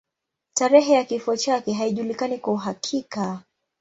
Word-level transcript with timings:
Tarehe 0.53 0.93
ya 0.93 1.03
kifo 1.03 1.35
chake 1.37 1.73
haijulikani 1.73 2.37
kwa 2.37 2.53
uhakika. 2.53 3.41